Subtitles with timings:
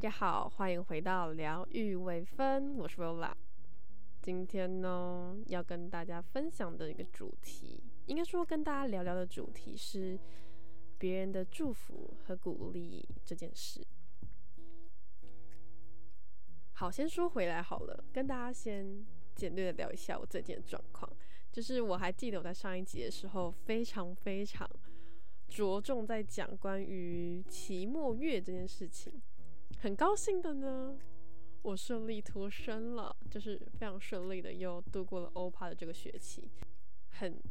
[0.00, 3.34] 大家好，欢迎回到疗愈微分，我是 Rola。
[4.22, 10.18] 今天呢，要跟大家分享的一个主题，应该说跟大家聊聊的主题是
[10.96, 13.86] 别人的祝福和鼓励这件事。
[16.72, 19.04] 好，先说回来好了，跟大家先
[19.34, 21.12] 简略的聊一下我最近的状况。
[21.52, 24.66] 就是我还记得我在上一集的时候，非常非常
[25.46, 29.20] 着重在讲关于期末月这件事情。
[29.82, 30.94] 很高兴的呢，
[31.62, 36.50] 我顺利脱身了，就是非常顺利的又度过了欧帕的这个学期，
[37.12, 37.42] 很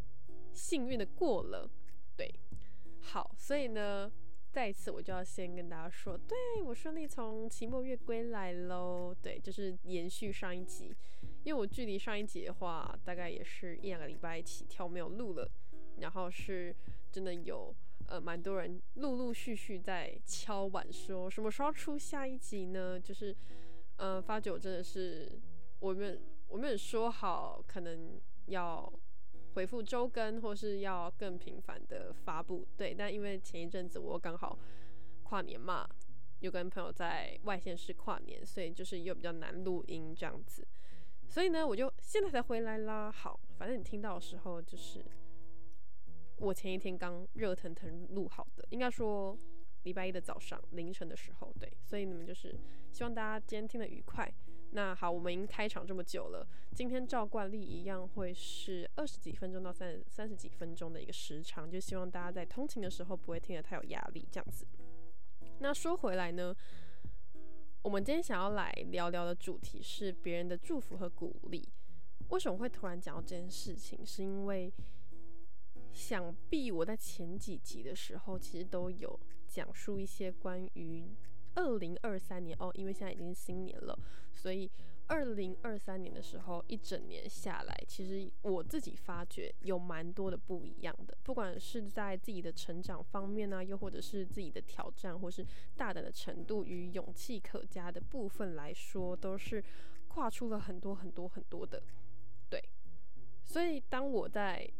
[0.53, 1.67] 幸运的过了。
[2.15, 2.31] 对，
[3.02, 4.11] 好，所以呢，
[4.52, 9.16] 再一次我就要先跟大家说，对我顺利从期末月归来喽。
[9.23, 10.95] 对，就是延续上一集。
[11.43, 15.50] 因为我距离上一集的话，大概也是一两个礼拜起跳没有录了，
[15.97, 16.75] 然后是
[17.11, 17.73] 真的有
[18.09, 22.99] 呃蛮多人陆陆续续在敲碗说什么时候出下一集呢？
[22.99, 23.35] 就是
[23.97, 25.39] 呃发觉我真的是
[25.79, 28.91] 我们我们说好可能要
[29.53, 34.57] 回复周更或是要更频繁的发布，对，但因为前一阵子我刚好
[35.23, 35.88] 跨年嘛，
[36.39, 40.66] 又跟朋友在外县市跨年，所以就是又比较难录音这样子。
[41.27, 43.11] 所以呢，我就现在才回来啦。
[43.11, 45.05] 好，反正你听到的时候，就是
[46.39, 49.37] 我前一天刚热腾腾录好的，应该说
[49.83, 51.71] 礼拜一的早上凌晨的时候，对。
[51.83, 52.57] 所以你们就是
[52.91, 54.31] 希望大家今天听得愉快。
[54.71, 64.67] 那好，我们已经开场这么久了，今天照惯例一样会是二十几分钟到三三十几分钟的一个时长，就希望大家在通勤的时候不会听得太有压力，这样子。
[65.59, 66.55] 那说回来呢？
[67.81, 71.67] 我们今天想要来聊聊的主题是别人的祝福和鼓励。
[72.27, 74.05] 为什么会突然讲到这件事情？
[74.05, 74.71] 是因为
[75.91, 81.16] 想必我在前几集的时候，其实都有讲述一些关于
[81.55, 83.97] 二零二三年哦，因为现在已经是新年了，
[84.33, 84.69] 所以。
[85.11, 95.44] 二零二三年的时候，一整年下来，其实我自己发觉有蛮多的不一样的，不管是在自己的成长方面呢，又或者是自己的挑战，或是
[95.75, 99.63] 大胆的程度与勇气可嘉的部分来说，都是
[100.09, 101.81] 跨出了很多很多很多的。
[102.47, 102.63] 对，
[103.44, 104.72] 所以当我在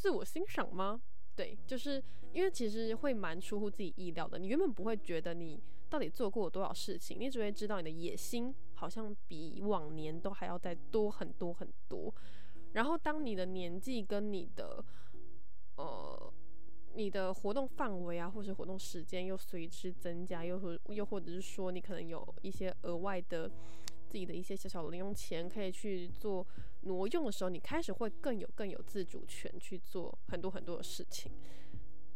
[0.00, 1.00] 自我欣赏吗？
[1.36, 2.02] 对，就是
[2.32, 5.60] 因为其实会蛮出乎自己意料的，你原本不会觉得你。
[5.90, 7.18] 到底做过多少事情？
[7.18, 12.14] 你只会知道你的野心好像比往年都还要再多很多很多。
[12.74, 14.84] 然后，当你的年纪跟你的
[15.74, 16.32] 呃
[16.94, 23.50] 你的活动范围啊，或是活动时间又随之增加，又或又或者是说你可能有一些额外的
[24.06, 26.46] 自己的一些小小的零用钱可以去做
[26.82, 31.32] 挪用的时候，你开始会更有更有自主权去做很多很多的事情。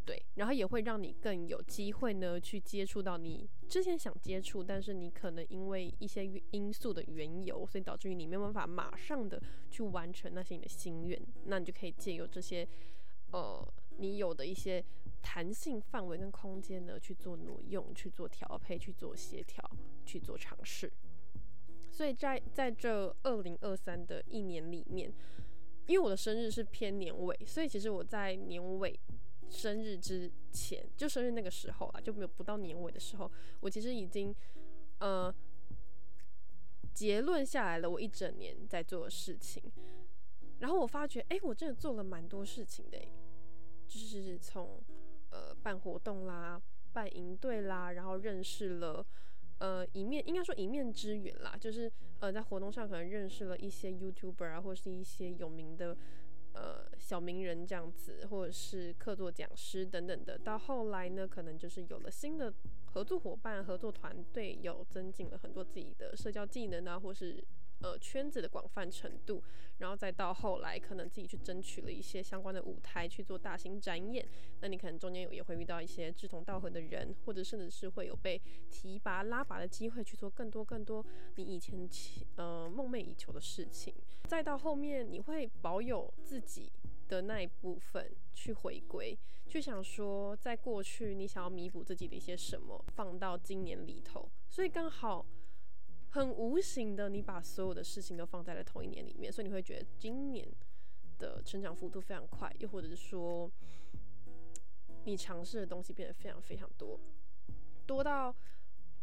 [0.07, 12.69] 对，然后也会让你更有机会呢，去接触到你之前想接触，但是你可能因为一些因素的缘由，所以导致于你没有办法马上的去完成那些你的心愿，那你就可以借由这些，
[13.33, 13.67] 呃，
[13.97, 14.85] 你有的一些
[15.23, 19.65] 弹性范围跟空间呢，去做挪用，去做调配，去做协调，
[20.05, 20.93] 去做尝试。
[21.95, 25.13] 所以在在这二零二三的一年里面，
[25.87, 28.99] 因为我的生日是偏年尾，所以其实我在年尾。
[29.51, 34.35] 生日之前，就生日那个时候啊，就没有不到年尾的时候，我其实已经，
[34.99, 35.33] 呃，
[36.93, 39.63] 结论下来了我一整年在做的事情。
[40.59, 42.99] 然后我发觉，哎，我真的做了蛮多事情的，
[43.87, 44.83] 就是从
[45.31, 46.61] 呃办活动啦、
[46.93, 49.07] 办营队啦，然后认识了
[49.65, 55.97] 呃一面，应该说一面之缘啦，就是呃在活动上可能认识了一些 YouTuber 啊，或是一些有名的。
[56.57, 62.55] 呃，小名人这样子，或者是客座讲师等等的，到后来呢，可能就是有了新的
[62.93, 67.43] 合作伙伴、合作团队，有增进了很多自己的社交技能啊，或是。
[67.83, 69.43] 呃，圈子的广泛程度，
[69.79, 74.27] 然后再到后来，可能自己去争取了一些相关的舞台去做大型展演。
[74.61, 78.41] 那你可能中间也会遇到一些志同道合的人，或者甚至是会有被
[78.71, 81.05] 提拔拉拔的机会，去做更多更多
[81.37, 81.87] 你以前
[82.37, 83.95] 呃梦寐以求的事情。
[84.29, 86.73] 再到后面，你会保有自己
[87.09, 95.27] 的那一部分去回归，去想说，在过去你想要弥补自己的一些什么，放到今年里头，所以刚好。
[96.15, 100.47] 很无形的，你把所有的事情都放在了同一年里面，所以你会觉得今年
[101.19, 103.51] 的成长幅度非常快，又或者是说，
[105.07, 107.01] 你尝试的东西变得非常非常多，
[107.85, 108.33] 多到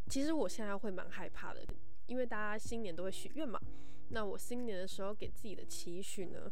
[0.08, 1.62] 其实我现在会蛮害怕的，
[2.06, 3.60] 因为大家新年都会许愿嘛。
[4.12, 6.50] 那我新年的时候给自己的期许呢，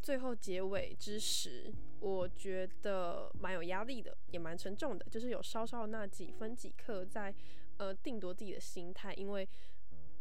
[0.00, 7.34] 最后结尾之时，我觉得蛮有压力的，也蛮沉重的，就是有稍稍那几分几刻在。
[7.78, 9.46] 呃定夺自己的心态，因为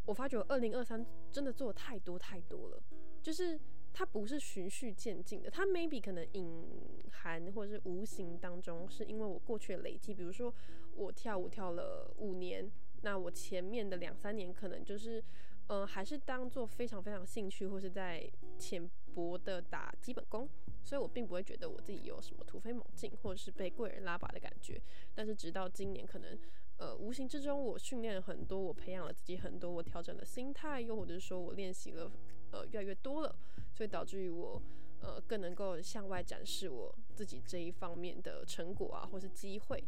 [0.05, 2.81] 我发觉二零二三真的做太多太多了，
[3.21, 3.59] 就是
[3.93, 6.65] 它不是循序渐进的，它 maybe 可能隐
[7.11, 10.53] 含或者是无形当中是因为我过去的累积，比如说
[10.95, 12.71] 我跳舞跳了五年，
[13.01, 15.23] 那我前面的两三年可能就是。
[15.67, 20.47] 嗯，还是当做非常非常兴趣，或是在浅薄的打基本功，
[20.83, 24.79] 所以我并不会觉得我自己有什么突飞猛进，或者是被贵人拉拔的感觉。
[25.15, 26.37] 但是直到今年，可能
[26.77, 32.11] 呃无形之中我训练了很多，我培养了自己很多，我调整了心态，又或者是说我练习了
[32.51, 33.35] 呃越来越多了，
[33.73, 34.61] 所以导致于我
[34.99, 39.83] 呃更能够向外展示我自己这一方面的成果啊，或是机会。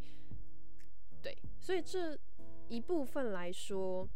[1.22, 2.18] 对，所以这
[2.68, 4.08] 一部分来说。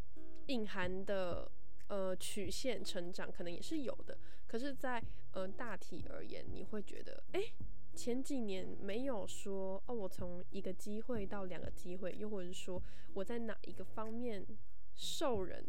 [0.48, 1.50] 隐含的
[1.88, 5.02] 呃曲线成长可能也是有的，可是，在
[5.32, 7.42] 呃大体而言，你会觉得，哎，
[7.96, 12.82] 前几年没有说哦，我从一个机会到两个机会，又或者是说
[13.14, 14.46] 我在哪一个方面
[14.96, 15.64] 受人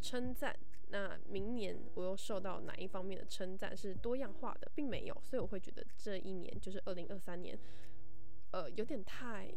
[0.00, 7.58] 称赞，那明年我又受到哪一方面的称赞是多样化的，并没有，所以我会觉得这一年就是二零二三年，
[8.52, 9.52] 呃，有点太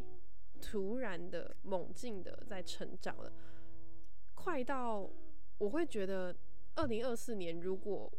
[0.61, 3.31] 突然的猛进的在成长了。
[4.35, 5.09] 快到
[5.57, 6.35] 我会觉得，
[6.75, 8.11] 二零二四年如果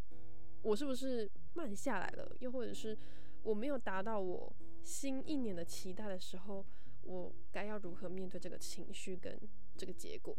[0.63, 2.97] 我是不是慢下来了，又或者是
[3.43, 4.53] 我没有达到我
[4.83, 6.65] 新一年的期待的时候，
[7.03, 9.39] 我该要如何面对这个情绪跟
[9.77, 10.37] 这个结果？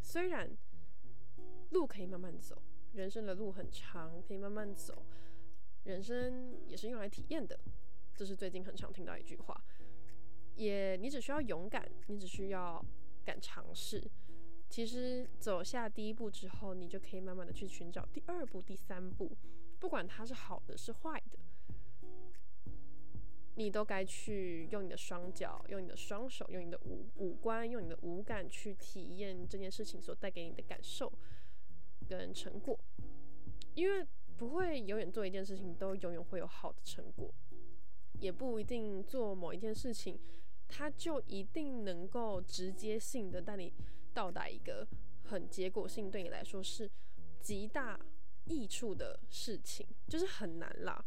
[0.00, 0.50] 虽然
[1.70, 2.60] 路可以慢慢走，
[2.92, 5.04] 人生的路很长，可以慢慢走，
[5.84, 7.58] 人生也是用来体验的，
[8.14, 9.64] 这是最近很常听到一句话。
[10.56, 12.84] 也，你只需要勇敢，你只需要
[13.24, 14.02] 敢尝试。
[14.68, 19.36] 其实走下第一步之后，你就可以慢慢的去寻找第二步、第三步，
[19.78, 21.38] 不管它是好的是坏的，
[23.56, 31.12] 你都该去用你的双脚、用你的双手、用你的五五官、用你的五感去体验这件事情所带给你的感受
[32.08, 32.78] 跟成果，
[33.74, 34.06] 因为
[34.36, 37.32] 不会永远做一件事情都永远会有好的成果，
[38.20, 40.18] 也不一定做某一件事情，
[40.68, 43.72] 它就一定能够直接性的带你。
[44.14, 44.86] 到达一个
[45.24, 46.88] 很结果性，对你来说是
[47.40, 47.98] 极大
[48.44, 51.04] 益处的事情，就是很难啦，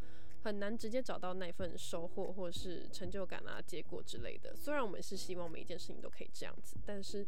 [0.47, 4.55] 很难直接找到那份收获或是成就感啊、结果之类的。
[4.55, 7.27] 虽然我们是希望每一件事情都可以这样子，但是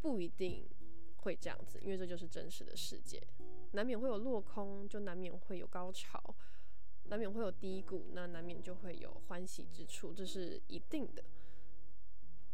[0.00, 0.68] 不一定
[1.18, 3.22] 会这样子，因为这就是真实的世界，
[3.74, 6.34] 难免会有落空，就难免会有高潮，
[7.04, 11.22] 难免会有低谷，那难免就会有欢喜之处，这是一定的，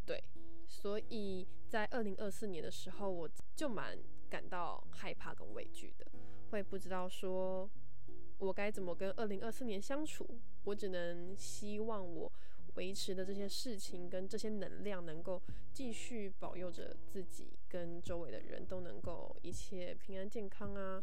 [0.04, 0.22] 对。
[0.66, 3.26] 所以在二零二四年的时候，我
[3.56, 6.06] 就蛮感到害怕跟畏惧的，
[6.50, 7.70] 会不知道说
[8.38, 10.26] 我该怎么跟二零二四年相处。
[10.64, 12.30] 我只能希望我
[12.74, 15.42] 维持的这些事情跟这些能量，能够
[15.72, 21.02] 继续保佑着自己跟周围的人都能够一切平安健康啊。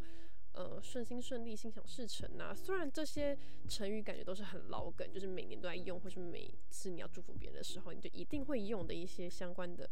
[0.53, 2.55] 呃，顺心顺利，心想事成呐。
[2.55, 3.37] 虽然这些
[3.67, 9.89] 成语感觉都是很老梗，就是每年都在用，或是每次你要祝福别人的时候，你就一定会用的一些相关的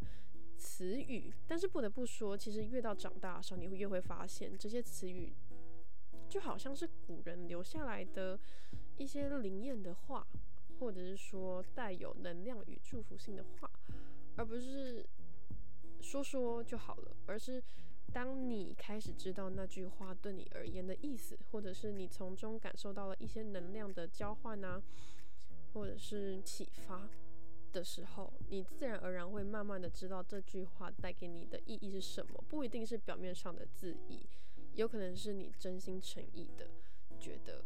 [0.56, 1.34] 词语。
[1.46, 5.34] 但是不得不说，其实越到长大的时候，你会越会发现这些词语
[6.30, 8.40] 就好像是古人留下来的
[8.98, 10.28] 一些灵验的话，
[10.80, 13.70] 或者是说带有能量与祝福性的话，
[14.36, 15.06] 而不是
[16.02, 17.64] 说说就好了，而是。
[18.12, 24.80] 当你开始知道那句话对你而言的意思，或者是你从中感受到了一些能量的交换啊，
[25.74, 27.10] 或者是启发
[27.72, 32.44] 的时候，你自然而然会慢慢的知道这句话带给你的意义是什么。
[32.48, 34.30] 不一定是表面上的字义，
[34.76, 36.70] 有可能是你真心诚意的
[37.20, 37.64] 觉得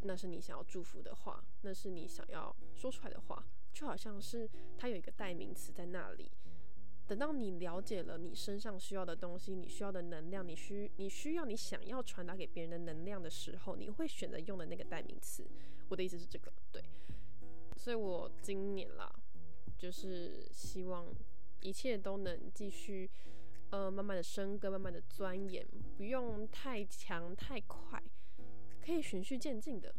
[0.00, 6.30] 那是你想要祝福的话，那是你想要说出来的话，就好像是它有一个代名词在那里。
[7.06, 15.44] 等到你了解了你身上需要的东西，你需要的能量，你需你需要你想要传达给别人的能量的时候，你会选择用的那个代名词。
[15.88, 16.82] 我的意思是这个，对。
[17.76, 19.12] 所以我今年啦，
[19.76, 21.06] 就是希望
[21.60, 23.10] 一切都能继续，
[23.72, 25.66] 呃，慢慢的生根，慢慢的钻研，
[25.98, 28.02] 不用太强太快，
[28.80, 29.94] 可以循序渐进的。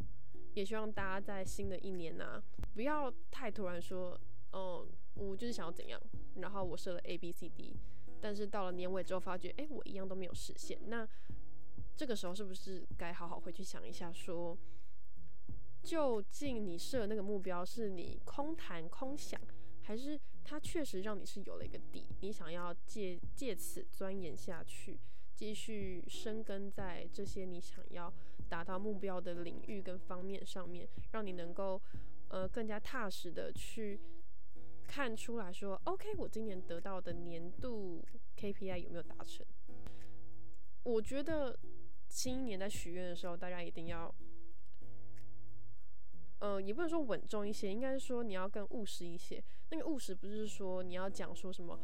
[0.54, 2.42] 也希望大家在新的一年呢，
[2.74, 4.20] 不要太突然说，
[4.54, 4.88] 嗯。
[5.16, 6.02] 我就是想要怎样，
[6.38, 7.80] 然后我设了 A B C D，
[8.20, 10.76] 但是到了年尾之后发觉，哎，我一样都没有实现。
[10.88, 11.08] 那
[11.96, 14.58] 这个时候是不是该好好回去想一下，说
[15.84, 19.40] 究竟你设的那个目标是你空谈空想，
[19.84, 25.00] 还是它确实让你是有了一个底，你想要借借此钻研下去，
[25.34, 28.14] 继续深耕在这些你想要
[28.50, 31.82] 达到目标的领域跟方面上面，让你能够
[32.30, 34.00] 呃更加踏实的去。
[34.86, 38.06] 看出来说，OK，我今年得到的年度
[38.38, 39.44] KPI 有没有达成？
[40.84, 41.58] 我觉得
[42.10, 44.14] 新一年在许愿的时候，大家一定要，
[46.44, 49.42] 呃，也不能说稳重一些，应该是说你要更务实一些。
[49.70, 51.80] 那个务实不是说你要讲说什么，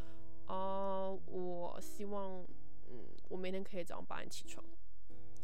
[0.47, 2.45] 哦，我希望，
[2.89, 4.65] 嗯，我每天可以早上八点起床，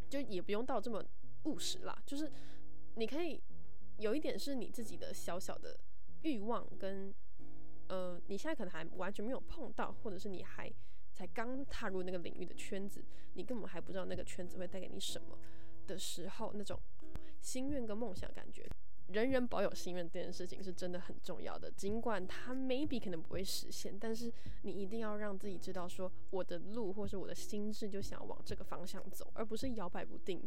[0.10, 1.02] 就也不用到这么
[1.44, 1.98] 务实啦。
[2.06, 2.30] 就是
[2.96, 3.42] 你可以
[4.00, 5.80] 有一点是你自己的小小的
[6.24, 7.16] 欲望跟。
[7.88, 10.68] 呃，你现在可能还完全没有碰到，或者是你还
[11.14, 13.06] 才刚踏入那个领域的圈子，
[13.36, 15.38] 你根本还不知道那个圈子会带给你什么
[15.86, 16.82] 的时候，那种
[17.42, 18.68] 心愿跟梦想感觉，
[19.08, 21.72] 人人保有心愿这件事情是真的很重要的。
[21.72, 24.32] 尽管它 maybe 可能不会实现，但是
[24.64, 30.42] 你一定要让自己知道，说我的路或是我的心智就想要往这个方向走，而不是摇摆不定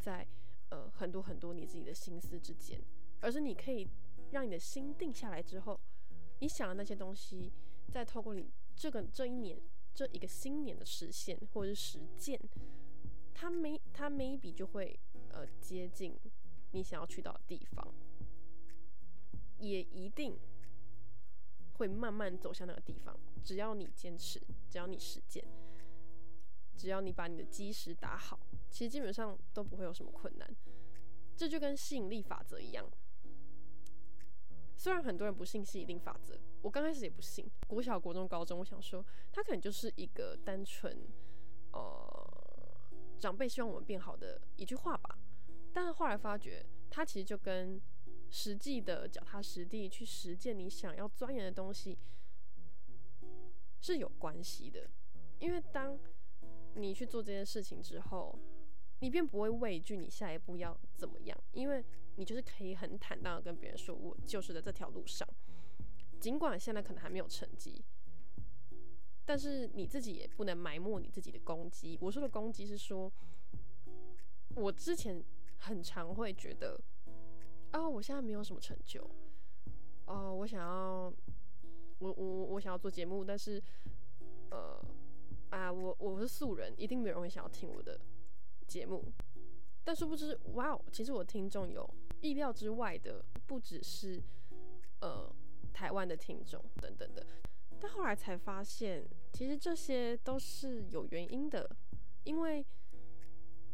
[0.00, 0.26] 在
[0.70, 2.80] 呃很多很多你自己的心思之间，
[3.20, 3.88] 而是你可以
[4.30, 5.80] 让你的心定下来之后。
[6.40, 7.52] 你想的那些东西，
[7.88, 9.56] 再透过你这个这一年
[9.94, 12.36] 这一个新年的实现或者是实践，
[13.32, 14.98] 它每它每一笔就会
[15.30, 16.18] 呃接近
[16.72, 17.94] 你想要去到的地方，
[19.58, 20.38] 也一定
[21.74, 23.18] 会慢慢走向那个地方。
[23.42, 25.44] 只要你坚持，只要你实践，
[26.76, 28.38] 只要你把你的基石打好，
[28.70, 30.56] 其实基本上都不会有什么困难。
[31.36, 32.88] 这就跟吸引力法则一样。
[34.76, 37.48] 虽然很多人不信吸引力法则，我刚开始也不信。
[37.66, 41.06] 国小、国中、高中，我想说，它可能就是一个单纯，
[41.72, 42.76] 呃，
[43.18, 45.00] 长辈希望我们变好的一句话。
[45.72, 47.80] 但是后来发觉，它其实就跟
[48.30, 51.98] 实际的脚踏实地去实践你想要钻研的东西
[53.80, 54.88] 是有关系的。
[55.38, 55.98] 因为当
[56.74, 58.38] 你去做这件事情之后，
[59.00, 61.84] 你便不会畏惧你下一步要怎么样，因为。
[62.16, 65.26] 你就是可以很坦荡的跟别人说，我就是在这条路上，
[66.20, 67.82] 尽管现在可能还没有成绩，
[69.24, 71.96] 但是你自己也不能埋没你自己的攻击。
[72.02, 73.10] 我说的攻击是说，
[74.56, 75.24] 我之前
[75.62, 76.76] 很常会觉得，
[77.72, 79.08] 哦，我现在没有什么成就，
[80.06, 81.12] 哦，我想要，
[82.00, 83.62] 我我我想要做节目，但是，
[84.50, 84.84] 呃，
[85.50, 87.98] 啊，我我是素人，一定没有人会想要听我的
[88.66, 89.04] 节目。
[89.84, 91.88] 但殊不知，哇哦，其实我听众有
[92.20, 94.20] 意料之外的，不只是
[95.00, 95.32] 呃
[95.72, 97.24] 台湾的听众等等的。
[97.80, 101.68] 但后来才发现，其实这些都是有原因的，
[102.24, 102.64] 因为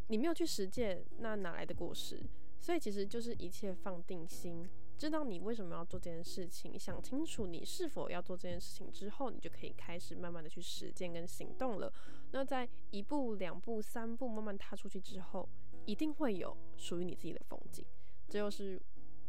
[0.09, 2.21] 你没有去实践，那哪来的果实？
[2.61, 11.93] 所以其实就是一切放定心，知道你为什么要做这件事情，想清楚你是否要做这件事情之后，你就可以开始慢慢的去实践跟行动了。
[12.33, 15.49] 那在一步、两步、三步慢慢踏出去之后。
[15.87, 17.83] 一定会有属于你自己的风景，
[18.29, 18.79] 这就是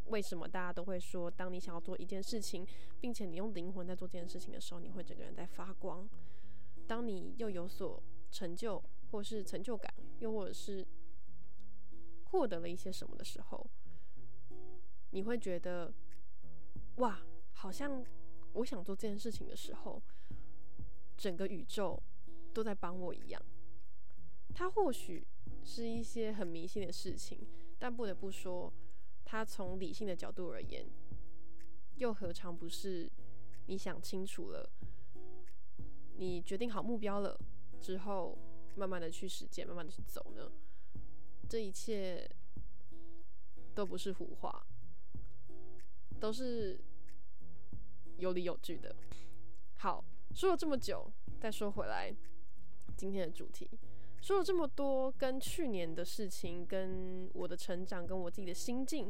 [0.07, 2.67] 为什么大家都会说，当你想要做一件事情，
[2.99, 6.05] 并且你用灵魂在做这件事情的时候，你会整个人在发光。
[6.85, 9.88] 当你又有所成就，或是成就感，
[10.19, 10.85] 又或者是
[12.25, 13.69] 获得了一些什么的时候，
[15.11, 15.93] 你会觉得，
[16.97, 17.19] 哇，
[17.53, 18.03] 好像
[18.53, 20.01] 我想做这件事情的时候，
[21.17, 22.01] 整个宇宙
[22.53, 23.41] 都在帮我一样。
[24.53, 25.25] 它或许。
[25.61, 27.45] 是一些很迷信的事情，
[27.77, 28.73] 但不得不说，
[29.25, 30.89] 它从理性的角度而言，
[31.97, 33.11] 又何尝不是
[33.67, 34.71] 你想清楚了，
[36.15, 37.37] 你决定好目标了
[37.81, 38.37] 之后，
[38.75, 40.51] 慢慢的去实践，慢慢的去走呢？
[41.47, 42.29] 这一切
[43.73, 44.65] 都不是胡话，
[46.19, 46.79] 都是
[48.17, 48.95] 有理有据的。
[49.77, 52.13] 好，说了这么久，再说回来，
[52.95, 53.69] 今天的主题。
[54.21, 59.09] 说了这么多跟去年的事情，跟我的成长，跟我自己的心境，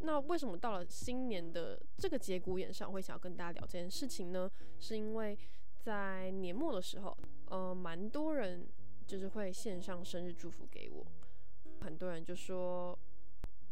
[0.00, 4.50] 那为什么到了新年的这个节骨眼上，会想要跟大家聊这件事情呢？
[4.80, 5.38] 是因为
[5.78, 8.68] 在年末的时候，呃，蛮多人
[9.08, 11.04] 就是会线上生日祝福给我，
[11.80, 12.96] 很多人就说。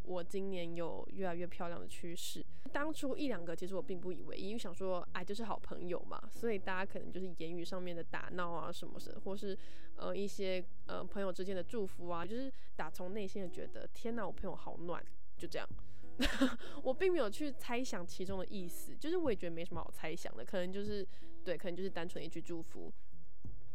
[0.03, 2.41] 我今年有越来越漂亮的趋势。
[2.71, 9.57] 当初一两个，其实我并不以为，因为想说，哎，就是好朋友嘛，所以大家可能就是言语上面的打闹啊，什么的，或是
[9.97, 15.03] 呃一些呃朋友之间的祝福啊，就是打从内心的觉得，天哪，我朋友好暖，
[15.35, 15.67] 就这样。
[16.83, 21.05] 我并没有去猜想其中的意思，就是我也觉得没什么好猜想的，可能就是
[21.43, 22.89] 对，可能就是单纯一句祝福。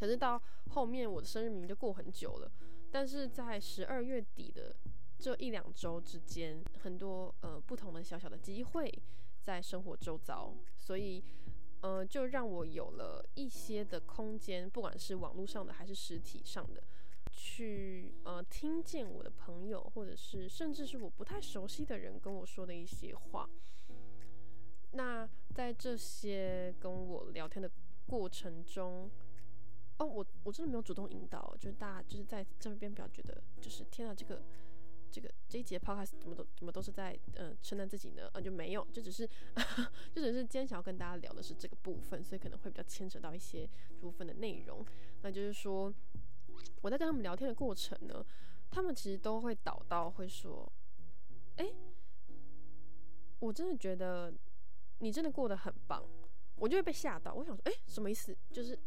[0.03, 2.51] 可是到后面我的生日明明就过很久了，
[2.91, 4.75] 但是在十二月底的。
[5.17, 8.93] 这一两周之间，很多呃不同的小小的机会
[9.41, 11.23] 在生活周遭，所以
[11.81, 16.83] 呃就让我有了一些的空间，不管是网络上的还是实体上的，
[17.31, 23.49] 去呃听见我的朋友，或者是甚至是我不太熟悉的人跟我说的一些话。
[24.91, 27.71] 那在这些跟我聊天的
[28.09, 29.09] 过程中，
[30.09, 34.43] 我我真的没有主动引导，就是大家就是在这边比较觉得，就是天啊，这个
[35.11, 38.29] 这个这一节 podcast 怎么都怎么都是在呃称赞自己呢？
[38.33, 39.27] 呃，就没有，就只是
[40.15, 43.69] 就只是今天想要跟大家聊的是这个部分，所以可能会比较牵扯到一些
[44.01, 44.85] 部分的内容。
[45.23, 45.93] 那就是说，
[46.81, 48.25] 我在跟他们聊天的过程呢，
[48.71, 50.73] 他们其实都会导到会说，
[51.57, 51.67] 哎，
[53.41, 54.33] 我真的觉得。
[54.99, 56.09] 你真的过得很棒，
[56.55, 57.35] 我就会被吓到。
[57.35, 58.33] 我想说，哎，什么意思？
[58.53, 58.79] 就是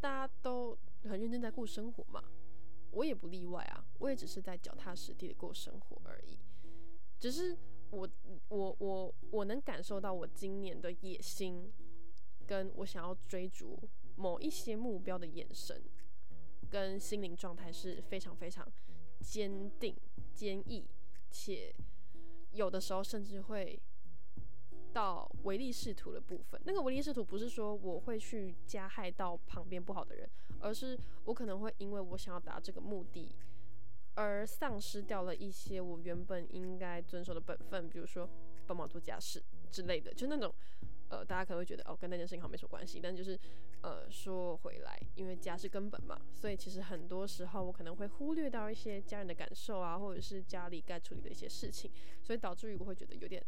[0.00, 2.22] 大家都很认真在过生活嘛，
[2.92, 3.84] 我也不例外啊。
[3.98, 6.38] 我也只是在脚踏实地的过生活而已。
[7.18, 7.56] 只是
[7.90, 8.08] 我，
[8.48, 11.72] 我，我，我能感受到我今年的野心，
[12.46, 13.78] 跟我想要追逐
[14.16, 15.82] 某一些目标的眼神，
[16.70, 18.66] 跟心灵状态是非常非常
[19.20, 19.96] 坚定、
[20.34, 20.86] 坚毅，
[21.30, 21.74] 且
[22.52, 23.80] 有的时候甚至会。
[24.98, 30.28] 到唯利是图的部分，那个唯利是图不是说我会去加害到旁边不好的人，
[30.58, 33.32] 而是我可能会因为我想要达这个目的，
[34.14, 38.28] 而丧失掉了一些我原本应该遵守的本分，比如说
[38.66, 39.40] 帮忙做家事
[39.70, 40.52] 之类的，就那种，
[41.10, 43.38] 呃，大家可能会觉得哦，跟那件事情好像没什么关系，但就是，
[43.82, 51.88] 呃，说回来，因为家是根本嘛，所以其实很多时候我可能会忽略到一些家人的感受啊，或者是家里该处理的一些事情，
[52.20, 53.40] 所以导致于我会觉得有点。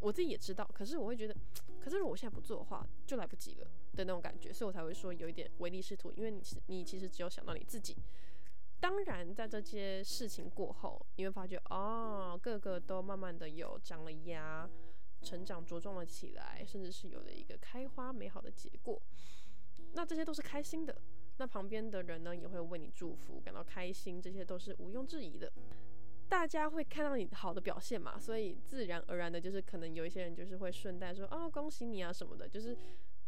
[0.00, 1.34] 我自己也知道，可是我会觉得，
[1.78, 7.96] 可是如果我现在不做的话，就来不及了的那种感觉，所以我才会说有一点唯利是图，因为你是你其实只有想到你自己。
[8.80, 14.68] 当然，在这些事情过后，你会发觉哦，个个都慢慢的有长了芽，
[15.22, 19.00] 成长茁壮了起来，甚至是有了一个开花美好的结果。
[19.92, 20.96] 那这些都是开心的，
[21.36, 25.52] 那旁边的人呢也会为你祝福，感到开心，这些都是毋庸置疑的。
[26.30, 32.76] 大家会看到你好的表现嘛，所以自然而然的，就是可能有一些人就是会顺带说哦，恭喜你啊什么的，就是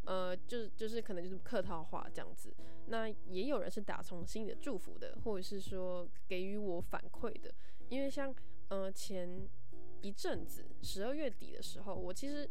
[0.04, 2.54] 呃，就是就是可能就是客套话这样子。
[2.86, 7.52] 那也有人是打从心里的祝福的，或者是说给予我反馈的。
[7.88, 8.32] 因为像
[8.68, 9.48] 呃前
[10.00, 12.48] 一阵子十二月底的时候，我其实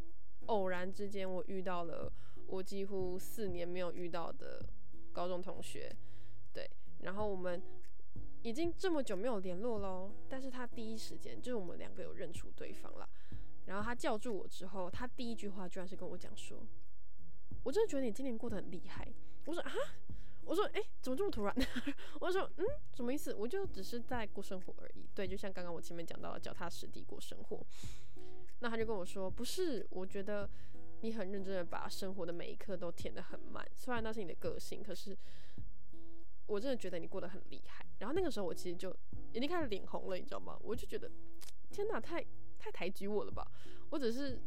[0.47, 2.11] 偶然之间我遇到了
[2.47, 4.61] 我几乎四年没有遇到的
[5.13, 5.89] 高中同学，
[6.51, 7.63] 对，然后我们。
[8.43, 13.07] 已经这么久没有联络喽，但是他第一时间就是我们两个有认出对方了，
[13.65, 16.65] 然后他叫住我之后，他第一句话居然是跟我讲说
[17.63, 19.07] ：“我真的觉得你今年过得很厉害。”
[19.45, 19.71] 我说：“啊，
[20.43, 21.55] 我说，哎，怎么这么突然？”
[22.19, 23.33] 我说：“嗯，什么意思？
[23.35, 27.63] 我就只是在过生活而已。”对，就像刚刚我前面讲到的，脚踏实地过生活。
[28.59, 30.49] 那他就跟我说：“不是，我觉得
[31.01, 35.15] 你很认真的把生活的每一刻都填得很满，虽然那是你的个性，可是。”
[36.51, 38.93] 我真的觉得你过得很厉害，然后那个时候我其实就
[39.31, 40.57] 已经开始脸红了，你知道吗？
[40.61, 41.09] 我就觉得
[41.69, 42.21] 天哪，太
[42.59, 43.49] 太抬举我了吧！
[43.89, 44.37] 我只是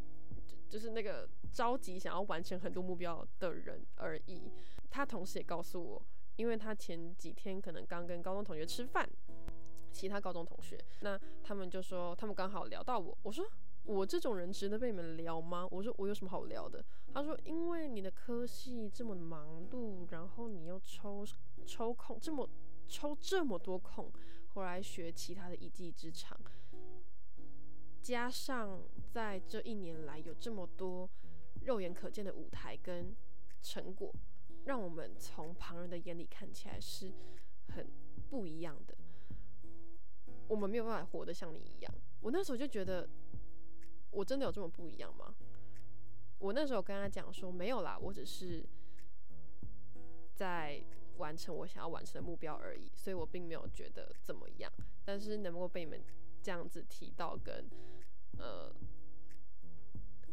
[0.69, 4.51] 就是那个着急想要完成很多目标的人而已。
[4.91, 9.09] 他同时也告诉我，因为他前几天可能刚跟高中同学吃饭，
[9.91, 13.43] 其他高中同学，那他们就说他们刚好聊到我，我说。
[13.87, 15.67] 我这种人值得被你们聊吗？
[15.69, 16.83] 我说我有什么好聊的？
[17.13, 21.23] 他说因为你的科系这么忙碌，然后你又抽
[21.65, 22.49] 抽空这么
[22.87, 24.11] 抽这么多空
[24.53, 26.39] 回来学其他的一技之长，
[28.01, 31.09] 加上在这一年来有这么多
[31.61, 33.15] 肉眼可见的舞台跟
[33.61, 34.13] 成果，
[34.65, 37.11] 让我们从旁人的眼里看起来是
[37.69, 37.91] 很
[38.29, 38.95] 不一样的。
[40.47, 41.93] 我们没有办法活得像你一样。
[42.21, 43.09] 我那时候就觉得。
[44.11, 45.35] 我真的有这么不一样吗？
[46.37, 48.65] 我那时候跟他讲说没有啦，我只是
[50.33, 50.81] 在
[51.17, 54.71] 完成我想要完成的目标而已，所以我并没有觉得怎么样。
[55.03, 56.03] 但是能够被你们
[56.41, 57.69] 这样子提到跟
[58.37, 58.73] 呃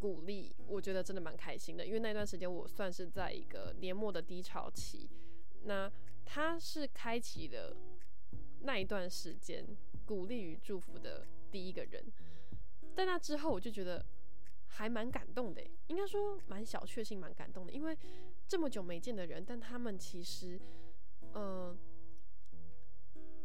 [0.00, 1.86] 鼓励，我觉得真的蛮开心的。
[1.86, 5.08] 因为那段时间我算是在一个年末的低潮期，
[5.64, 5.90] 那
[6.24, 7.76] 他是开启了
[8.60, 9.64] 那一段时间
[10.04, 12.04] 鼓励与祝福的第一个人。
[12.94, 14.04] 在那之后，我就觉得
[14.66, 17.72] 还蛮感动的，应该说蛮小确幸、蛮感动的。
[17.72, 17.96] 因为
[18.52, 20.60] 这么久没见的人，但他们其实，
[21.32, 21.74] 嗯，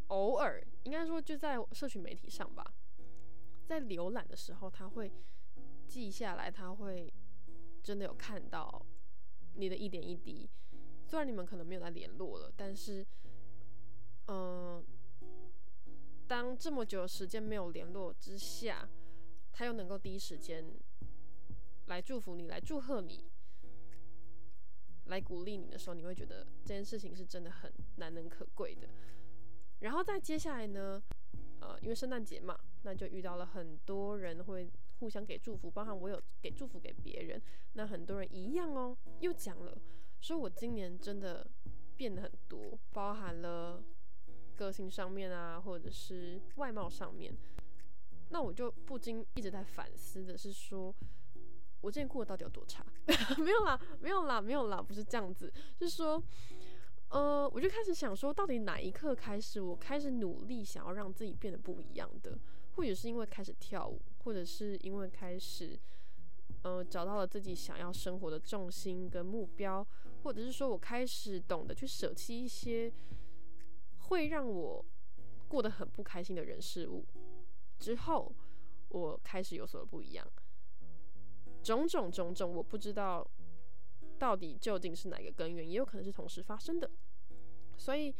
[0.07, 2.73] 偶尔应该说就在社群媒体上吧，
[3.65, 5.09] 在浏览的时候，他会
[5.87, 7.13] 记下来，他会
[7.81, 8.85] 真的有看到
[9.55, 10.49] 你的一点一滴。
[11.05, 13.07] 虽然你们可能没有再联络了，但是，
[14.27, 14.85] 嗯，
[16.27, 18.89] 当这么久时间没有联络之下。
[19.53, 20.65] 他又能够第一时间
[21.85, 23.23] 来祝福你，来祝贺你，
[25.07, 28.87] 来鼓励你的时候，你会觉得这件事情是真的很难能可贵的。
[29.79, 31.01] 然后再接下来呢，
[31.59, 37.41] 呃，因为圣诞节嘛，那就遇到了很多人会互相给祝福，包含我有给祝福给别人。
[37.73, 39.77] 那很多人一样哦，又讲了，
[40.19, 41.47] 说我今年真的
[41.95, 43.83] 变得很多，包含了
[44.55, 47.35] 个性上面啊，或者是外貌上面。
[48.29, 50.93] 那我就不禁一直在反思的是说，
[51.81, 52.85] 我之前过得到底有多差？
[53.37, 56.21] 没有啦，没有啦，没有啦，不是这样子，是说。
[57.09, 62.37] 呃，我就开始想说，到底哪一刻开始，我开始努力想要让自己变得不一样的？
[62.75, 65.79] 或者是因为开始跳舞，或者是因为开始，
[66.63, 69.87] 呃，找到了自己想要生活的重心跟目标，
[70.23, 72.91] 或者是说我开始懂得去舍弃一些
[74.09, 74.85] 会让我
[75.47, 77.05] 过得很不开心的人事物
[77.79, 78.35] 之后，
[78.89, 80.27] 我开始有所不一样。
[81.67, 83.29] 种种种种，我不知道。
[84.19, 86.89] 到底究竟是哪个根源，也有可能是同时发生的，
[87.77, 88.11] 所以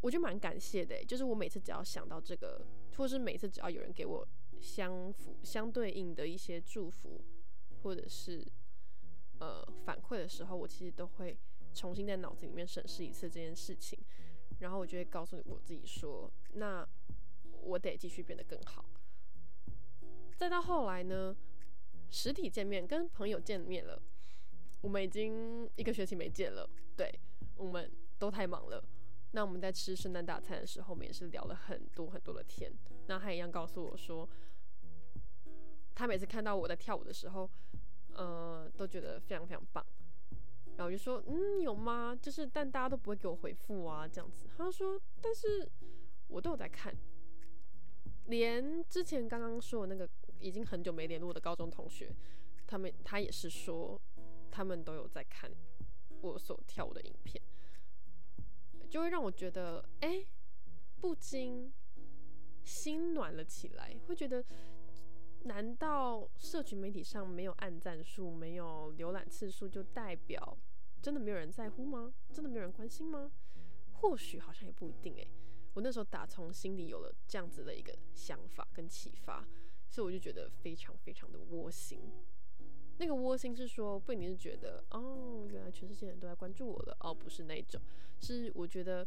[0.00, 1.04] 我就蛮感谢的。
[1.04, 2.64] 就是我每次只要想到这个，
[2.96, 4.26] 或是每次只要有人给我
[4.58, 7.22] 相符、相对应的一些祝福，
[7.82, 8.42] 或者是
[9.38, 11.38] 呃反馈的时候，我其实都会
[11.74, 13.98] 重新在脑子里面审视一次这件事情，
[14.60, 16.88] 然后我就会告诉我自己说：那
[17.60, 18.82] 我得继续变得更好。
[20.38, 21.36] 再到后来呢，
[22.12, 24.00] 实体见面，跟朋友见面了。
[24.82, 27.12] 我们已经一个学期没见了，对，
[27.56, 28.84] 我们都太忙了。
[29.30, 32.70] 那我们在吃圣诞大餐的时候，我们也是聊了很多很多的天。
[33.06, 34.28] 那他一样告诉我说，
[35.94, 37.50] 他每次看到我在跳舞的时候，
[38.12, 39.84] 呃，都觉得非常非常棒。
[40.76, 42.14] 然后我就说，嗯，有吗？
[42.20, 44.46] 就是，但大家都不会给我回复啊，这样子。
[44.56, 45.66] 他说，但是
[46.28, 46.94] 我都有在看，
[48.26, 50.06] 连之前刚刚说的那个
[50.42, 52.14] 已经很久没联络的高中同学，
[52.66, 54.00] 他们他也是说。
[54.54, 55.50] 他们都有在看
[56.20, 57.42] 我所跳舞的影片，
[58.90, 60.26] 就会让我觉得，哎，
[61.00, 61.72] 不禁
[62.62, 63.96] 心暖了起来。
[64.06, 64.44] 会觉得，
[65.44, 70.58] 难道社群媒体上没有按赞数、没有浏览次数，就代表
[71.00, 72.12] 真的没有人在乎吗？
[72.30, 73.32] 真的没有人关心吗？
[73.94, 75.14] 或许好像也不一定。
[75.14, 75.26] 诶，
[75.72, 79.42] 我那时候打从心里有了这样子的一个想法跟启发，
[79.92, 82.00] 所以我就觉得非常非常的窝心。
[82.96, 87.78] 那个窝心是说，不一定是觉得哦，原来全世界人都在关注我了哦，不是那种，
[88.18, 89.06] 是我觉得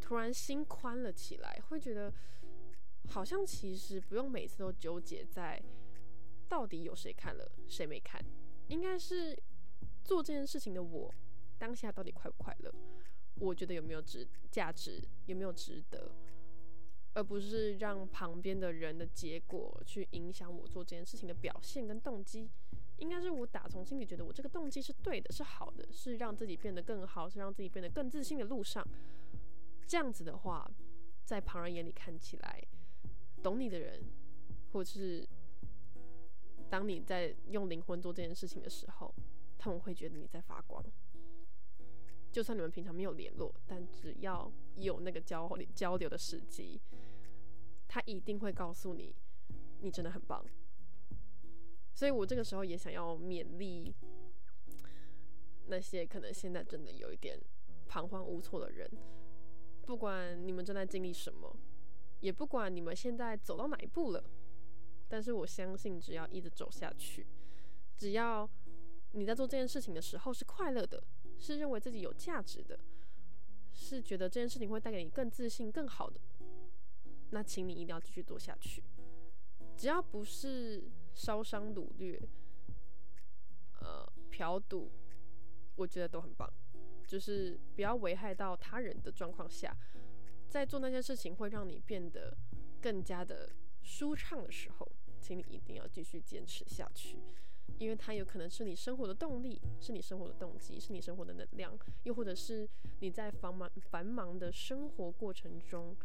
[0.00, 2.12] 突然心宽了起来，会觉得
[3.08, 5.60] 好像其实不用每次都纠结在
[6.48, 8.24] 到底有谁看了谁没看，
[8.68, 9.36] 应该是
[10.04, 11.12] 做这件事情的我
[11.58, 12.72] 当下到底快不快乐，
[13.40, 16.14] 我觉得有没有值价值，有没有值得，
[17.16, 22.50] 而不是让旁边的人的结果去影响我做这件事情的表现跟动机。
[22.98, 28.86] 应该是我打从心里觉得我这个动机是对的，是好的，是让自己变得更好，是让自己变得更自信的路上。
[29.86, 30.70] 这样子的话，
[31.24, 32.62] 在旁人眼里看起来，
[33.42, 34.02] 懂你的人，
[34.72, 35.26] 或者是
[36.68, 39.14] 当你在用灵魂做这件事情的时候，
[39.56, 40.84] 他们会觉得你在发光。
[42.30, 46.78] 就算你们平常没有联络，但只要有那个交交流的时机，
[47.96, 49.16] 他一定会告诉你，
[49.80, 50.44] 你真的很棒。
[51.94, 53.90] 所以我这个时候也想要勉励
[55.68, 57.40] 那些可能现在真的有一点
[57.86, 58.86] 彷徨无措的人，
[59.86, 61.56] 不管你们正在经历什么，
[62.20, 64.22] 也不管你们现在走到哪一步了，
[65.08, 67.26] 但是我相信，只要一直走下去，
[67.96, 68.46] 只要
[69.12, 71.02] 你在做这件事情的时候是快乐的，
[71.38, 72.78] 是认为自己有价值的，
[73.72, 76.20] 是觉得这件事情会带给你更自信、更好的，
[77.30, 78.82] 那请你一定要继续做下去，
[79.76, 80.82] 只要不是。
[81.18, 82.20] 烧伤、掳掠、
[83.80, 84.90] 呃、嫖赌，
[85.74, 86.46] 我觉得都很棒。
[87.06, 89.74] 就是不要危害到他人的状况下，
[90.46, 92.36] 在做那件事情会让你变得
[92.82, 93.50] 更加的
[93.82, 94.86] 舒畅的时候，
[95.22, 97.18] 请你一定要继续坚持下去，
[97.78, 102.68] 因为它有可能是你生活的动力，是你生活的动机，是你生活的能量，又或者是
[103.00, 105.96] 你在繁忙繁忙的生活过程中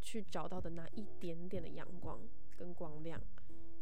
[0.00, 2.20] 去找到的那一点点的阳光
[2.56, 3.20] 跟光亮。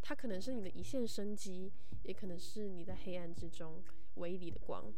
[0.02, 3.83] 它可能是你的一线生机，也可能是你在黑暗之中
[4.14, 4.92] 唯一的光，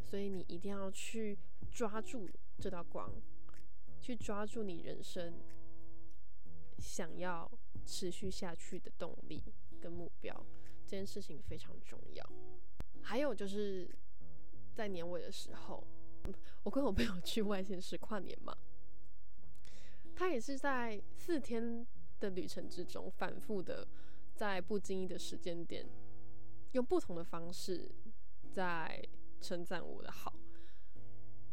[0.00, 1.38] 所以你一定要去
[1.70, 3.12] 抓住这道光，
[4.00, 5.34] 去抓住你人生
[6.78, 7.50] 想要
[7.84, 9.42] 持续下去的动力
[9.80, 10.46] 跟目标，
[10.84, 12.32] 这件事情非常重要。
[13.00, 13.90] 还有就是
[14.72, 15.84] 在年尾的时候，
[16.62, 18.56] 我跟我朋友去外县市跨年嘛，
[20.14, 21.86] 他也是在四天
[22.20, 23.86] 的旅程之中反复的。
[24.34, 25.86] 在不经意的时间点，
[26.72, 27.88] 用不同的方式
[28.50, 29.00] 在
[29.42, 30.32] 称赞我的好，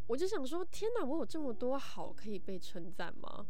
[0.08, 3.46] 我就想说：天哪，我有这么多好可以被称赞吗？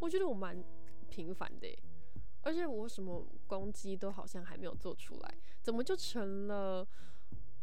[0.00, 0.64] 我觉得我蛮
[1.10, 1.68] 平凡的，
[2.40, 6.84] 而且我什么攻击都好像还没有做出来，怎么就成了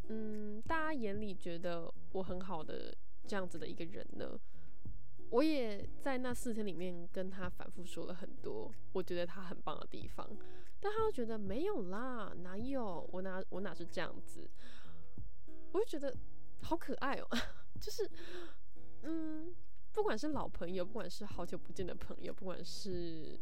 [0.09, 2.95] 嗯大家眼里觉得我很好的
[3.27, 4.39] 这样子的一个人呢？
[5.31, 10.27] 我也在那四天里面跟他反复说了很多，我觉得他很棒的地方，
[10.79, 14.49] 但他又觉得没有啦，哪有我哪我哪是这样子，
[15.71, 16.15] 我就觉得
[16.63, 17.27] 好可爱哦，
[17.79, 18.09] 就是
[19.03, 19.53] 嗯，
[19.91, 23.39] 不管是老朋友，不管是好久不见的朋友，不管是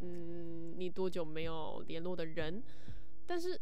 [0.00, 2.60] 嗯你多久没有联络的人，
[3.26, 3.60] 但是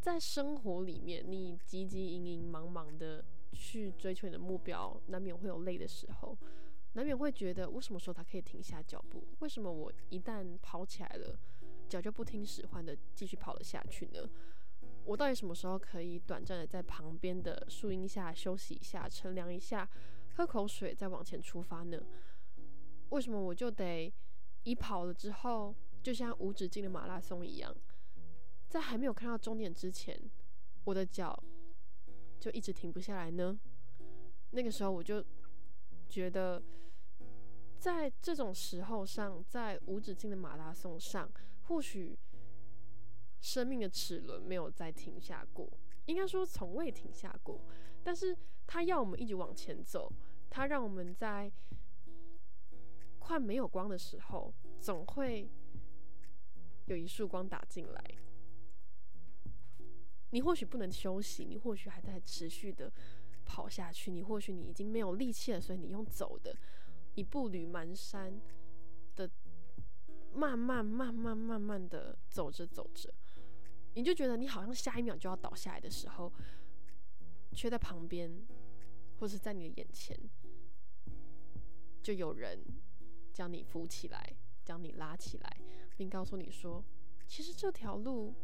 [0.00, 3.24] 在生活里面，你急急营营、忙忙的。
[3.52, 6.36] 去追求你的目标，难免会有累的时候，
[6.92, 9.26] 难免会觉得我什么时候才可以停下脚步？
[9.40, 11.38] 为什么我一旦跑起来了，
[11.88, 14.28] 脚就不听使唤的继续跑了下去呢？
[15.04, 19.88] 我到底什么时候可以短暂的在旁边的树荫下休息一下、乘凉一下、
[20.34, 21.98] 喝口水，再往前出发呢？
[23.08, 24.12] 为什么我就得
[24.64, 27.74] 一跑了之后，就像无止境的马拉松一样，
[28.68, 30.20] 在还没有看到终点之前，
[30.84, 31.42] 我的脚？
[32.38, 33.58] 就一直停不下来呢。
[34.50, 35.24] 那个时候我就
[36.08, 36.62] 觉得，
[37.78, 41.30] 在这种时候上，在无止境的马拉松上，
[41.64, 42.18] 或许
[43.40, 45.70] 生命的齿轮没有再停下过，
[46.06, 47.60] 应该说从未停下过。
[48.02, 50.10] 但是它要我们一直往前走，
[50.48, 51.52] 它让我们在
[53.18, 55.50] 快没有光的时候，总会
[56.86, 58.02] 有一束光打进来。
[60.30, 62.92] 你或许不能休息，你或许还在持续的
[63.44, 66.54] 跑下去，你或许你已经没有力气了，所以你用走的，
[67.14, 68.32] 一步履蹒跚
[69.16, 69.30] 的，
[70.34, 73.12] 慢慢慢慢慢慢的走着走着，
[73.94, 76.30] 你就觉得你好像下一秒就要倒下来的时候，
[77.52, 78.30] 却在旁边
[79.18, 80.14] 或是在你的眼前，
[82.02, 82.62] 就有人
[83.32, 85.56] 将你扶起来，将你拉起来，
[85.96, 86.84] 并告诉你说，
[87.26, 88.34] 其实这条路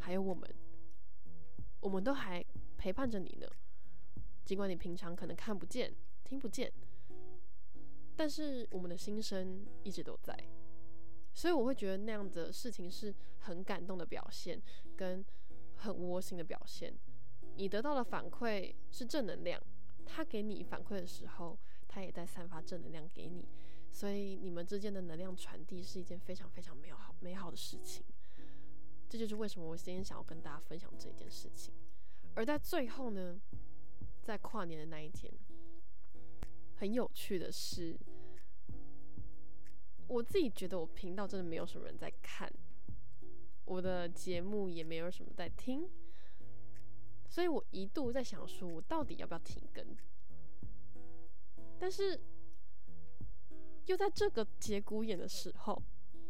[0.00, 0.48] 还有我们。
[1.84, 2.42] 我们都还
[2.78, 3.46] 陪伴着你呢，
[4.42, 5.94] 尽管你平常可能看不见、
[6.24, 6.72] 听不见，
[8.16, 10.34] 但是我们的心声一直都在。
[11.34, 14.58] 所以我会觉得那样的事情是很感动的表现，
[14.96, 15.22] 跟
[15.76, 16.96] 很窝心的表现。
[17.56, 19.60] 你得到的反馈是正能量，
[20.06, 23.46] 他给你反馈的时候，他也在散发正能量给你。
[23.90, 28.02] 所以你们之间的能量传递是一件非常非常美好美好的事情。
[29.14, 31.72] 这就是为什么我今天想要跟大家分享这件事情。
[32.34, 33.40] 而在最后呢，
[34.24, 35.32] 在跨年的那一天，
[36.74, 37.96] 很有趣的是，
[40.08, 42.52] 我自己觉得我频道真的没有什么人在看，
[43.66, 45.88] 我的节目也没有什么在听，
[47.28, 49.96] 所以我一度在想说，我到底要不要停更？
[51.78, 52.20] 但是
[53.86, 55.80] 又在这个节骨眼的时候，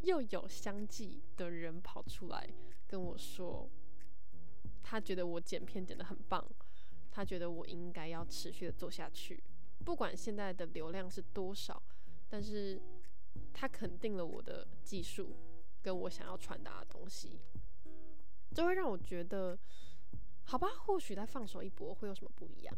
[0.03, 2.47] 又有相继的人跑出来。
[2.87, 3.69] 跟我说，
[4.83, 6.45] 他觉得我剪片剪得很棒，
[7.11, 9.43] 他觉得我应该要持续的做下去，
[9.85, 11.83] 不管现在的流量是多少，
[12.29, 12.81] 但是
[13.53, 15.37] 他肯定了我的技术
[15.83, 17.41] 跟我想要传达的东西，
[18.53, 19.59] 这会让我觉得，
[20.45, 22.77] 好吧，或许再放手一搏会有什么不一样，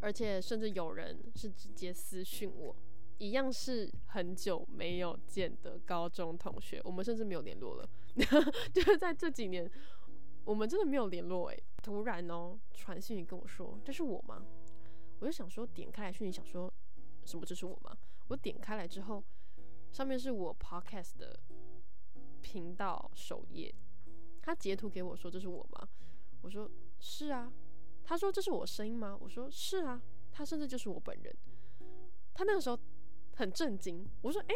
[0.00, 2.76] 而且甚至有人是直接私讯我。
[3.20, 7.86] 一样是很久没有见的高中同学，我们甚至没有联络了。
[8.72, 9.70] 就是在这几年，
[10.42, 11.50] 我们真的没有联络。
[11.50, 14.42] 诶，突然哦，传讯跟我说：“这是我吗？”
[15.20, 16.72] 我就想说，点开来讯，想说
[17.26, 17.44] 什么？
[17.44, 17.94] 这是我吗？
[18.28, 19.22] 我点开来之后，
[19.92, 21.38] 上面是我 podcast 的
[22.40, 23.74] 频道首页。
[24.40, 25.86] 他截图给我说：“这是我吗？”
[26.40, 27.52] 我说：“是啊。”
[28.02, 30.00] 他说：“这是我声音吗？”我说：“是啊。”
[30.32, 31.36] 他甚至就是我本人。
[32.32, 32.78] 他那个时候。
[33.40, 34.54] 很震惊，我说：“哎，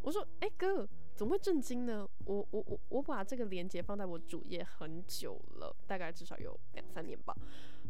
[0.00, 2.08] 我说，哎哥，怎么会震惊呢？
[2.24, 7.36] 我我我我把这个链接放在我主页很久了，大概至少有两三年吧。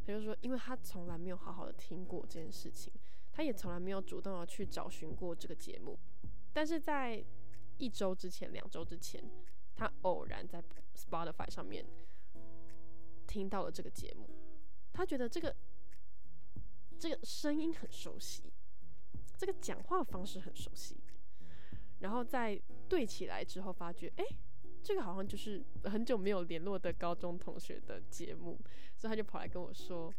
[0.04, 2.92] 他就说，因为他从来没有好好的听过这件事情，
[3.30, 5.96] 他也从来没有主动的去找寻过这个节目。
[6.52, 7.24] 但是在
[7.78, 9.22] 一周之前、两周之前，
[9.76, 10.60] 他偶然在
[10.96, 11.86] Spotify 上面
[13.28, 14.28] 听到了这个节目，
[14.92, 15.54] 他觉得这个
[16.98, 18.52] 这个声音很熟悉。”
[19.40, 21.00] 这个讲话方式很熟悉，
[22.00, 24.24] 然后在对起来之后，发觉哎，
[24.82, 28.60] 这个好像就是很久没有联络的高中同学的节目，
[28.98, 30.12] 所以他就跑来跟我说，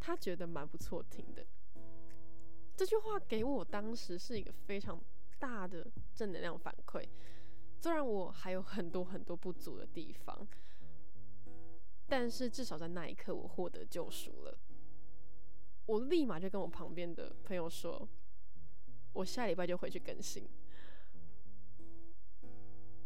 [0.00, 1.44] 他觉得蛮不错听的。
[2.74, 4.98] 这句话给我当时是一个非常
[5.38, 7.06] 大的正能量反馈，
[7.82, 10.48] 虽然我还有很多很多不足的地方，
[12.08, 14.58] 但是至少在那一刻我获得救赎了。
[15.86, 18.08] 我立马就跟我旁边的朋友说，
[19.12, 20.46] 我下礼拜就回去更新。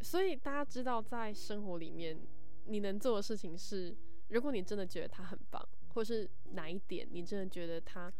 [0.03, 2.19] 所以大家知道，在生活里面，
[2.65, 3.95] 你能做的事情是，
[4.29, 5.63] 如果你真的觉得他很棒，
[5.95, 8.11] 或是哪一点你真的觉得他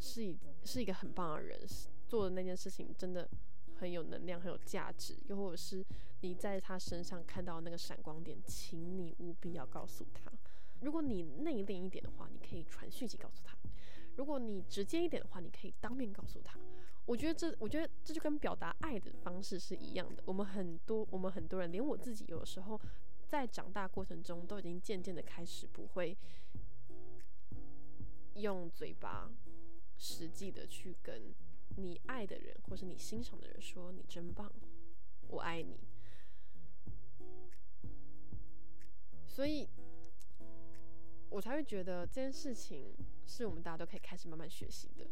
[0.00, 1.60] 是一是一个很棒的人，
[2.08, 3.28] 做的那件事情真的
[3.76, 5.84] 很有能量、很有价值，又或者是
[6.22, 10.32] 你在他身上看到那个闪光点，请你务必要告诉他。
[10.80, 13.56] 如果你内敛一点的话，你可以传讯息告诉他；
[14.16, 16.58] 如果你直接一点的话，你可以当面告诉他。
[17.06, 20.22] 我觉得这，我觉得这就跟表达爱的方式是一样的。
[20.26, 22.80] 我们很多，我们很多人，连我自己，有时候
[23.26, 26.16] 在长大过程中，都已经渐渐的开始不会
[28.34, 29.30] 用嘴巴
[29.96, 31.34] 实际的去跟
[31.76, 34.50] 你爱的人，或是你欣赏的人说“你真棒，
[35.28, 35.78] 我爱你”。
[39.26, 39.68] 所以，
[41.30, 42.94] 我才会觉得这件事情
[43.26, 45.10] 是我们大家都可以开始慢慢学习的。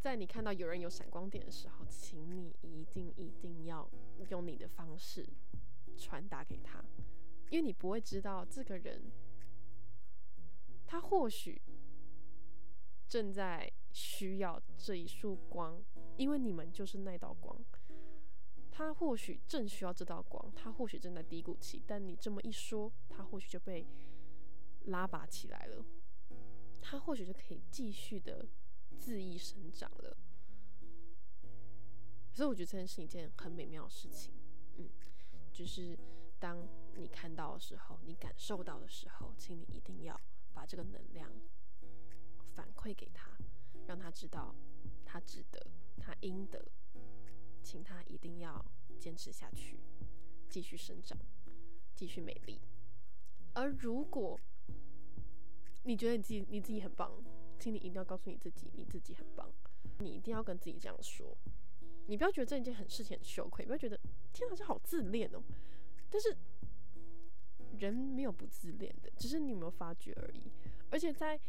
[0.00, 3.88] 在你看到有人有闪光点的时候，请你一定一定要
[4.30, 5.26] 用你的方式
[5.96, 6.84] 传达给他，
[7.50, 9.12] 因为你不会知道这个人，
[10.86, 11.62] 他或许
[13.08, 15.80] 正在需要这一束光，
[16.16, 17.56] 因为你们就是那道光。
[18.74, 23.86] 他或许正需要这道光，他或许正在低谷期，但你这么一说，他或许就被
[24.86, 25.84] 拉拔起来了，
[26.80, 28.48] 他或许就可以继续的。
[29.00, 30.16] 恣意生长了，
[32.32, 34.32] 所以我觉得这件是一件很美妙的事情。
[34.76, 34.88] 嗯，
[35.52, 35.98] 就是
[36.38, 40.20] 当你看到的时候，你感受到的时候，请你一定要
[40.52, 41.28] 把这个能量
[42.54, 43.36] 反馈给他，
[43.88, 44.54] 让他知道
[45.04, 45.66] 他值得，
[45.98, 46.64] 他应得，
[47.60, 48.64] 请他一定要
[49.00, 49.80] 坚持下去，
[50.48, 51.18] 继续生长，
[51.96, 52.60] 继续美丽。
[53.54, 54.38] 而如果
[55.84, 57.12] 你觉得你自己你自己很棒，
[57.58, 59.50] 请你一定要告诉你自己，你自己很棒。
[59.98, 61.36] 你一定要跟自己这样说。
[62.06, 63.98] 你不要觉得这一件很事情很羞愧，不要觉得
[64.32, 65.42] 天哪，这好自恋哦。
[66.10, 66.36] 但是
[67.78, 70.50] 人没有不自恋的，只是你有没有发觉而已。
[70.90, 71.40] 而且在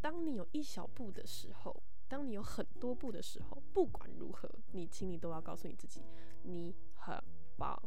[0.00, 6.02] 当你有一小步的时候，当你有很多步的时候，不管如何，你请你都要告诉你自己，
[6.44, 7.22] 你很
[7.56, 7.78] 棒。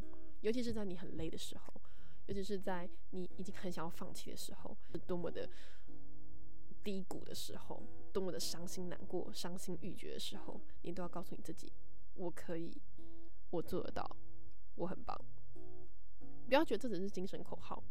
[0.42, 1.82] 尤其是在你很累的时候，
[2.28, 5.50] 尤其是在你已经很想要放弃的时候，是多么的。
[6.84, 11.72] 低谷的时候，多么的伤心难过、伤心欲绝的时候，你都要告诉你自己：
[12.15, 12.76] 我可以，
[13.50, 14.17] 我做得到，
[14.76, 15.20] 我很棒。
[16.48, 17.84] 不要觉得这只是精神口号，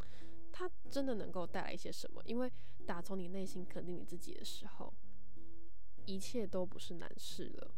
[0.52, 2.22] 它真的能够带来一些什么？
[2.24, 2.52] 因为
[2.86, 4.92] 打从你内心肯定你自己的时候，
[6.04, 7.74] 一切都不是难事了。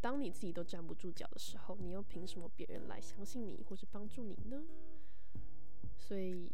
[0.00, 4.64] 当你自己都站不住脚的时候，你又凭什么别人来相信你或是帮助你呢？
[5.96, 6.50] 所以。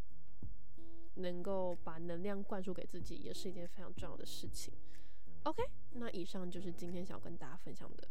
[1.16, 4.72] 能够把能量灌输给自己，也是一件非常重要的事情。
[5.44, 8.08] OK，那以上就是今天想要跟大家分享的，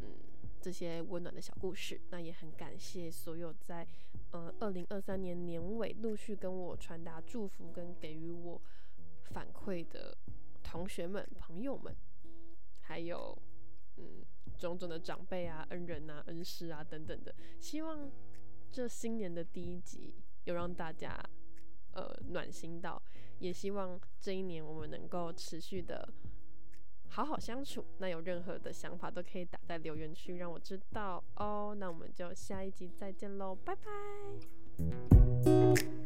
[0.00, 0.18] 嗯，
[0.60, 2.00] 这些温暖的小故事。
[2.10, 3.86] 那也很感谢所有在
[4.32, 8.60] 呃二零二三年年尾陆续跟我传达祝福跟给予我
[9.30, 10.16] 反馈的
[10.62, 11.96] 同学们、朋友们，
[12.80, 13.36] 还有
[13.96, 14.22] 嗯
[14.58, 17.34] 种种的长辈啊、恩人啊、恩师啊等等的。
[17.58, 18.10] 希望
[18.70, 21.18] 这新年的第一集有让大家。
[21.98, 23.02] 呃，暖心到，
[23.40, 26.08] 也希望这一年我们能够持续的
[27.08, 27.84] 好好相处。
[27.98, 31.74] 那有任何的想法都可以打在留言区让我知道哦。
[31.76, 35.97] 那我们就下一集再见喽，拜拜。